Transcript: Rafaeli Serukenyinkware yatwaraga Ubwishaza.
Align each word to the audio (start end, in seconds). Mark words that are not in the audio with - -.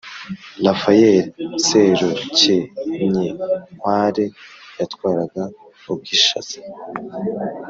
Rafaeli 0.65 1.21
Serukenyinkware 1.67 4.25
yatwaraga 4.79 5.43
Ubwishaza. 5.91 6.57